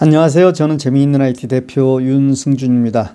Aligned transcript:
안녕하세요. 0.00 0.52
저는 0.52 0.78
재미있는 0.78 1.20
IT 1.20 1.48
대표 1.48 2.00
윤승준입니다. 2.00 3.12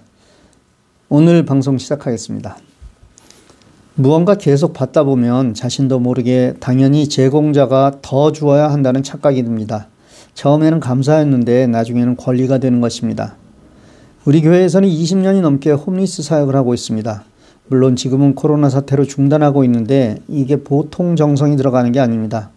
오늘 1.07 1.45
방송 1.45 1.77
시작하겠습니다. 1.77 2.57
무언가 3.95 4.35
계속 4.35 4.73
받다 4.73 5.05
보면 5.05 5.53
자신도 5.53 5.99
모르게 5.99 6.55
당연히 6.59 7.07
제공자가 7.07 7.99
더 8.01 8.33
주어야 8.33 8.69
한다는 8.69 9.01
착각이 9.01 9.43
듭니다. 9.43 9.87
처음에는 10.33 10.81
감사했는데 10.81 11.67
나중에는 11.67 12.17
권리가 12.17 12.57
되는 12.57 12.81
것입니다. 12.81 13.37
우리 14.25 14.41
교회에서는 14.41 14.89
20년이 14.89 15.39
넘게 15.39 15.71
홈리스 15.71 16.21
사역을 16.21 16.53
하고 16.53 16.73
있습니다. 16.73 17.23
물론 17.67 17.95
지금은 17.95 18.35
코로나 18.35 18.69
사태로 18.69 19.05
중단하고 19.05 19.63
있는데 19.63 20.17
이게 20.27 20.57
보통 20.57 21.15
정성이 21.15 21.55
들어가는 21.55 21.93
게 21.93 22.01
아닙니다. 22.01 22.49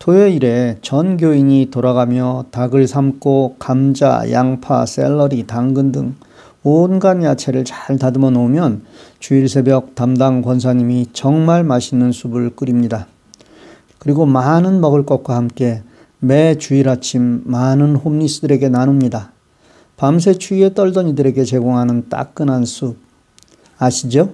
토요일에 0.00 0.78
전 0.80 1.18
교인이 1.18 1.68
돌아가며 1.70 2.46
닭을 2.50 2.88
삶고 2.88 3.56
감자, 3.58 4.24
양파, 4.32 4.86
샐러리, 4.86 5.46
당근 5.46 5.92
등 5.92 6.14
온갖 6.62 7.22
야채를 7.22 7.66
잘 7.66 7.98
다듬어 7.98 8.30
놓으면 8.30 8.82
주일 9.18 9.46
새벽 9.46 9.94
담당 9.94 10.40
권사님이 10.40 11.08
정말 11.12 11.64
맛있는 11.64 12.12
숲을 12.12 12.56
끓입니다. 12.56 13.08
그리고 13.98 14.24
많은 14.24 14.80
먹을 14.80 15.04
것과 15.04 15.36
함께 15.36 15.82
매 16.18 16.54
주일 16.54 16.88
아침 16.88 17.42
많은 17.44 17.96
홈리스들에게 17.96 18.70
나눕니다. 18.70 19.32
밤새 19.98 20.32
추위에 20.32 20.72
떨던 20.72 21.08
이들에게 21.08 21.44
제공하는 21.44 22.08
따끈한 22.08 22.64
숲. 22.64 22.96
아시죠? 23.76 24.32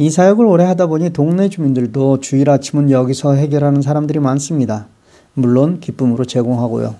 이 0.00 0.10
사역을 0.10 0.46
오래 0.46 0.62
하다 0.62 0.86
보니 0.86 1.10
동네 1.10 1.48
주민들도 1.48 2.20
주일 2.20 2.50
아침은 2.50 2.92
여기서 2.92 3.32
해결하는 3.32 3.82
사람들이 3.82 4.20
많습니다. 4.20 4.86
물론 5.34 5.80
기쁨으로 5.80 6.24
제공하고요. 6.24 6.94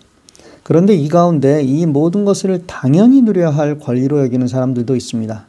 그런데 0.65 0.97
이 0.97 1.09
가운데 1.09 1.63
이 1.63 1.87
모든 1.87 2.25
것을 2.25 2.65
당연히 2.67 3.23
누려야 3.23 3.51
할 3.51 3.79
권리로 3.79 4.21
여기는 4.23 4.49
사람들도 4.49 4.97
있습니다. 4.97 5.47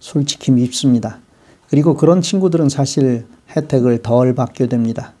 솔직히 0.00 0.50
밉습니다. 0.50 1.20
그리고 1.70 1.94
그런 1.94 2.20
친구들은 2.20 2.68
사실 2.68 3.26
혜택을 3.54 4.02
덜 4.02 4.34
받게 4.34 4.66
됩니다. 4.66 5.12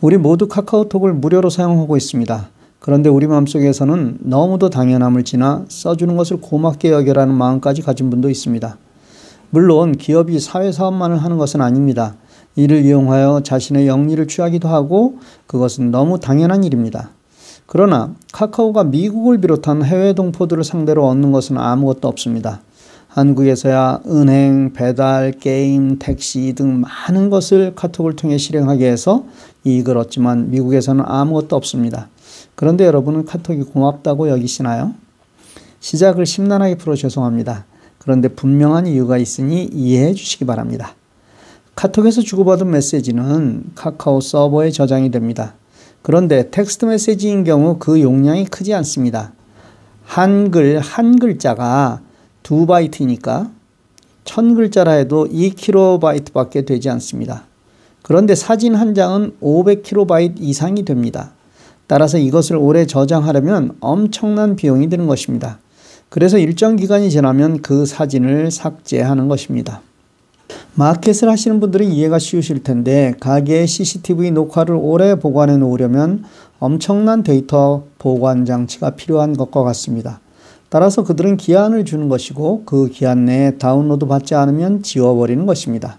우리 0.00 0.16
모두 0.16 0.48
카카오톡을 0.48 1.12
무료로 1.12 1.50
사용하고 1.50 1.96
있습니다. 1.96 2.48
그런데 2.80 3.08
우리 3.08 3.28
마음속에서는 3.28 4.18
너무도 4.22 4.70
당연함을 4.70 5.22
지나 5.22 5.66
써주는 5.68 6.16
것을 6.16 6.38
고맙게 6.40 6.90
여겨라는 6.90 7.32
마음까지 7.32 7.82
가진 7.82 8.10
분도 8.10 8.28
있습니다. 8.28 8.76
물론 9.54 9.92
기업이 9.92 10.40
사회사업만을 10.40 11.22
하는 11.22 11.38
것은 11.38 11.60
아닙니다. 11.60 12.16
이를 12.56 12.84
이용하여 12.84 13.42
자신의 13.44 13.86
영리를 13.86 14.26
취하기도 14.26 14.66
하고 14.66 15.18
그것은 15.46 15.92
너무 15.92 16.18
당연한 16.18 16.64
일입니다. 16.64 17.10
그러나 17.66 18.16
카카오가 18.32 18.82
미국을 18.82 19.40
비롯한 19.40 19.84
해외 19.84 20.12
동포들을 20.12 20.64
상대로 20.64 21.06
얻는 21.06 21.30
것은 21.30 21.56
아무것도 21.56 22.08
없습니다. 22.08 22.62
한국에서야 23.06 24.00
은행, 24.08 24.72
배달, 24.72 25.30
게임, 25.30 26.00
택시 26.00 26.54
등 26.56 26.80
많은 26.80 27.30
것을 27.30 27.76
카톡을 27.76 28.16
통해 28.16 28.38
실행하게 28.38 28.90
해서 28.90 29.24
이익을 29.62 29.96
얻지만 29.96 30.50
미국에서는 30.50 31.04
아무것도 31.06 31.54
없습니다. 31.54 32.08
그런데 32.56 32.84
여러분은 32.86 33.24
카톡이 33.24 33.62
고맙다고 33.62 34.30
여기시나요? 34.30 34.94
시작을 35.78 36.26
심란하게 36.26 36.76
풀어 36.76 36.96
죄송합니다. 36.96 37.66
그런데 38.04 38.28
분명한 38.28 38.86
이유가 38.86 39.16
있으니 39.16 39.64
이해해 39.64 40.12
주시기 40.12 40.44
바랍니다. 40.44 40.94
카톡에서 41.74 42.20
주고받은 42.20 42.70
메시지는 42.70 43.72
카카오 43.74 44.20
서버에 44.20 44.70
저장이 44.70 45.10
됩니다. 45.10 45.54
그런데 46.02 46.50
텍스트 46.50 46.84
메시지인 46.84 47.44
경우 47.44 47.78
그 47.78 48.02
용량이 48.02 48.44
크지 48.44 48.74
않습니다. 48.74 49.32
한글 50.04 50.80
한 50.80 51.18
글자가 51.18 52.02
두 52.42 52.66
바이트니까 52.66 53.50
천 54.24 54.54
글자라 54.54 54.92
해도 54.92 55.26
2kB 55.26 56.32
밖에 56.32 56.62
되지 56.66 56.90
않습니다. 56.90 57.44
그런데 58.02 58.34
사진 58.34 58.74
한 58.74 58.94
장은 58.94 59.36
500kB 59.40 60.34
이상이 60.40 60.84
됩니다. 60.84 61.32
따라서 61.86 62.18
이것을 62.18 62.56
오래 62.56 62.86
저장하려면 62.86 63.76
엄청난 63.80 64.56
비용이 64.56 64.90
드는 64.90 65.06
것입니다. 65.06 65.58
그래서 66.14 66.38
일정 66.38 66.76
기간이 66.76 67.10
지나면 67.10 67.60
그 67.60 67.86
사진을 67.86 68.52
삭제하는 68.52 69.26
것입니다. 69.26 69.80
마켓을 70.76 71.28
하시는 71.28 71.58
분들은 71.58 71.90
이해가 71.90 72.20
쉬우실 72.20 72.62
텐데 72.62 73.14
가게의 73.18 73.66
CCTV 73.66 74.30
녹화를 74.30 74.76
오래 74.80 75.16
보관해 75.16 75.56
놓으려면 75.56 76.22
엄청난 76.60 77.24
데이터 77.24 77.82
보관 77.98 78.44
장치가 78.44 78.90
필요한 78.90 79.36
것과 79.36 79.64
같습니다. 79.64 80.20
따라서 80.68 81.02
그들은 81.02 81.36
기한을 81.36 81.84
주는 81.84 82.08
것이고 82.08 82.62
그 82.64 82.88
기한 82.90 83.24
내에 83.24 83.58
다운로드 83.58 84.06
받지 84.06 84.36
않으면 84.36 84.84
지워버리는 84.84 85.44
것입니다. 85.46 85.98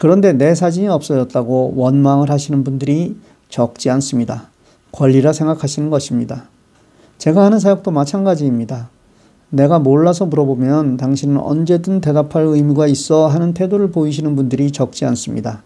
그런데 0.00 0.32
내 0.32 0.54
사진이 0.54 0.88
없어졌다고 0.88 1.74
원망을 1.76 2.30
하시는 2.30 2.64
분들이 2.64 3.18
적지 3.50 3.90
않습니다. 3.90 4.48
권리라 4.90 5.34
생각하시는 5.34 5.90
것입니다. 5.90 6.44
제가 7.18 7.44
하는 7.44 7.58
사역도 7.58 7.90
마찬가지입니다. 7.90 8.93
내가 9.54 9.78
몰라서 9.78 10.26
물어보면 10.26 10.96
당신은 10.96 11.38
언제든 11.38 12.00
대답할 12.00 12.44
의무가 12.44 12.86
있어 12.88 13.28
하는 13.28 13.54
태도를 13.54 13.90
보이시는 13.92 14.34
분들이 14.34 14.72
적지 14.72 15.04
않습니다. 15.04 15.62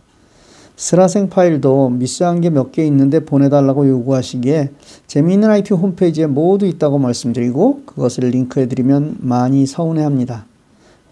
스라생 0.77 1.29
파일도 1.29 1.91
미스한 1.91 2.41
게 2.41 2.51
몇 2.51 2.71
개 2.71 2.87
있는데 2.87 3.25
보내달라고 3.25 3.89
요구하시기에 3.89 4.71
재미있는 5.07 5.49
IT 5.51 5.75
홈페이지에 5.75 6.27
모두 6.27 6.67
있다고 6.67 6.99
말씀드리고 6.99 7.83
그것을 7.87 8.25
링크해드리면 8.29 9.17
많이 9.21 9.67
서운해합니다. 9.67 10.45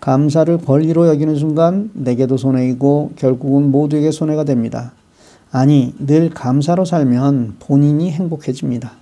감사를 0.00 0.58
권리로 0.58 1.08
여기는 1.08 1.34
순간 1.36 1.90
내게도 1.94 2.36
손해이고 2.36 3.12
결국은 3.16 3.70
모두에게 3.70 4.10
손해가 4.12 4.44
됩니다. 4.44 4.92
아니, 5.50 5.94
늘 5.98 6.28
감사로 6.30 6.84
살면 6.84 7.56
본인이 7.58 8.10
행복해집니다. 8.12 8.92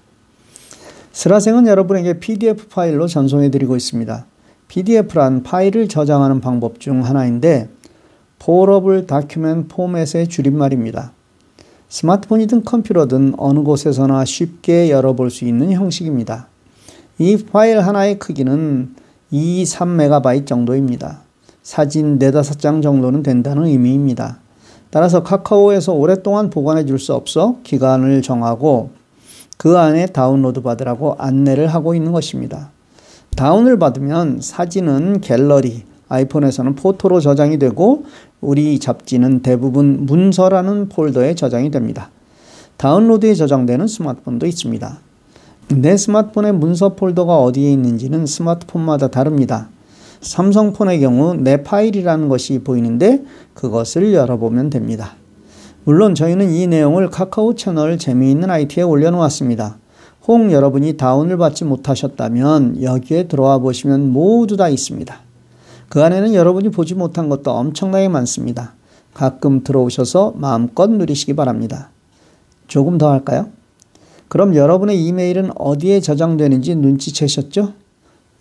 스라생은 1.14 1.68
여러분에게 1.68 2.18
PDF 2.18 2.66
파일로 2.66 3.06
전송해 3.06 3.48
드리고 3.48 3.76
있습니다. 3.76 4.26
PDF란 4.66 5.44
파일을 5.44 5.86
저장하는 5.86 6.40
방법 6.40 6.80
중 6.80 7.04
하나인데 7.04 7.68
Portable 8.40 9.06
Document 9.06 9.68
Format의 9.68 10.26
줄임말입니다. 10.26 11.12
스마트폰이든 11.88 12.64
컴퓨터든 12.64 13.34
어느 13.36 13.60
곳에서나 13.60 14.24
쉽게 14.24 14.90
열어볼 14.90 15.30
수 15.30 15.44
있는 15.44 15.70
형식입니다. 15.70 16.48
이 17.18 17.36
파일 17.36 17.78
하나의 17.78 18.18
크기는 18.18 18.96
2, 19.30 19.62
3MB 19.62 20.46
정도입니다. 20.46 21.20
사진 21.62 22.18
4, 22.18 22.32
5장 22.32 22.82
정도는 22.82 23.22
된다는 23.22 23.66
의미입니다. 23.66 24.40
따라서 24.90 25.22
카카오에서 25.22 25.92
오랫동안 25.92 26.50
보관해 26.50 26.84
줄 26.84 26.98
수 26.98 27.14
없어 27.14 27.58
기간을 27.62 28.20
정하고 28.22 29.03
그 29.56 29.78
안에 29.78 30.06
다운로드 30.06 30.62
받으라고 30.62 31.14
안내를 31.18 31.68
하고 31.68 31.94
있는 31.94 32.12
것입니다. 32.12 32.70
다운을 33.36 33.78
받으면 33.78 34.40
사진은 34.40 35.20
갤러리, 35.20 35.84
아이폰에서는 36.08 36.74
포토로 36.74 37.20
저장이 37.20 37.58
되고 37.58 38.04
우리 38.40 38.78
잡지는 38.78 39.40
대부분 39.40 40.06
문서라는 40.06 40.88
폴더에 40.88 41.34
저장이 41.34 41.70
됩니다. 41.70 42.10
다운로드에 42.76 43.34
저장되는 43.34 43.86
스마트폰도 43.86 44.46
있습니다. 44.46 44.98
내 45.68 45.96
스마트폰의 45.96 46.52
문서 46.52 46.90
폴더가 46.94 47.38
어디에 47.38 47.72
있는지는 47.72 48.26
스마트폰마다 48.26 49.08
다릅니다. 49.08 49.68
삼성폰의 50.20 51.00
경우 51.00 51.34
내 51.34 51.62
파일이라는 51.62 52.28
것이 52.28 52.60
보이는데 52.60 53.24
그것을 53.54 54.12
열어보면 54.12 54.70
됩니다. 54.70 55.14
물론 55.86 56.14
저희는 56.14 56.50
이 56.50 56.66
내용을 56.66 57.10
카카오 57.10 57.54
채널 57.54 57.98
재미있는 57.98 58.50
IT에 58.50 58.82
올려놓았습니다. 58.82 59.76
혹 60.26 60.50
여러분이 60.50 60.96
다운을 60.96 61.36
받지 61.36 61.66
못하셨다면 61.66 62.82
여기에 62.82 63.28
들어와 63.28 63.58
보시면 63.58 64.10
모두 64.10 64.56
다 64.56 64.70
있습니다. 64.70 65.14
그 65.90 66.02
안에는 66.02 66.32
여러분이 66.32 66.70
보지 66.70 66.94
못한 66.94 67.28
것도 67.28 67.50
엄청나게 67.50 68.08
많습니다. 68.08 68.72
가끔 69.12 69.62
들어오셔서 69.62 70.32
마음껏 70.36 70.90
누리시기 70.90 71.34
바랍니다. 71.34 71.90
조금 72.66 72.96
더 72.96 73.12
할까요? 73.12 73.48
그럼 74.28 74.56
여러분의 74.56 75.04
이메일은 75.04 75.50
어디에 75.54 76.00
저장되는지 76.00 76.76
눈치채셨죠? 76.76 77.74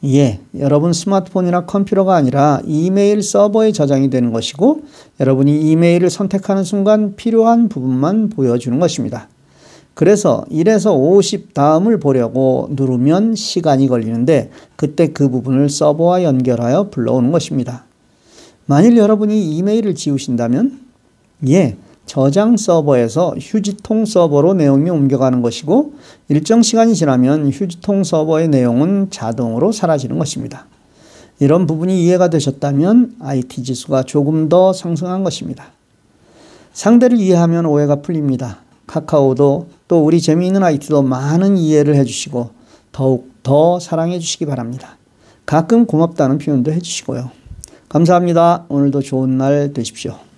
예, 0.05 0.41
여러분 0.59 0.91
스마트폰이나 0.91 1.65
컴퓨터가 1.65 2.13
아니라 2.13 2.61
이메일 2.65 3.23
서버에 3.23 3.71
저장이 3.71 4.09
되는 4.09 4.33
것이고 4.33 4.81
여러분이 5.21 5.71
이메일을 5.71 6.09
선택하는 6.09 6.65
순간 6.65 7.15
필요한 7.15 7.69
부분만 7.69 8.27
보여주는 8.29 8.77
것입니다. 8.79 9.29
그래서 9.93 10.43
1에서 10.51 10.93
50 10.93 11.53
다음을 11.53 11.99
보려고 11.99 12.67
누르면 12.71 13.35
시간이 13.35 13.87
걸리는데 13.87 14.49
그때 14.75 15.07
그 15.13 15.29
부분을 15.29 15.69
서버와 15.69 16.23
연결하여 16.23 16.89
불러오는 16.89 17.31
것입니다. 17.31 17.85
만일 18.65 18.97
여러분이 18.97 19.55
이메일을 19.55 19.95
지우신다면 19.95 20.79
예, 21.47 21.77
저장 22.05 22.57
서버에서 22.57 23.35
휴지통 23.39 24.05
서버로 24.05 24.53
내용이 24.53 24.89
옮겨가는 24.89 25.41
것이고 25.41 25.93
일정 26.29 26.61
시간이 26.61 26.95
지나면 26.95 27.49
휴지통 27.49 28.03
서버의 28.03 28.49
내용은 28.49 29.09
자동으로 29.09 29.71
사라지는 29.71 30.19
것입니다. 30.19 30.67
이런 31.39 31.65
부분이 31.65 32.03
이해가 32.03 32.29
되셨다면 32.29 33.15
IT 33.19 33.63
지수가 33.63 34.03
조금 34.03 34.49
더 34.49 34.73
상승한 34.73 35.23
것입니다. 35.23 35.71
상대를 36.73 37.19
이해하면 37.19 37.65
오해가 37.65 37.97
풀립니다. 37.97 38.59
카카오도 38.87 39.67
또 39.87 40.03
우리 40.05 40.21
재미있는 40.21 40.63
IT도 40.63 41.01
많은 41.01 41.57
이해를 41.57 41.95
해주시고 41.95 42.49
더욱 42.91 43.31
더 43.43 43.79
사랑해 43.79 44.19
주시기 44.19 44.45
바랍니다. 44.45 44.97
가끔 45.45 45.85
고맙다는 45.85 46.37
표현도 46.37 46.71
해주시고요. 46.71 47.31
감사합니다. 47.89 48.65
오늘도 48.69 49.01
좋은 49.01 49.37
날 49.37 49.73
되십시오. 49.73 50.32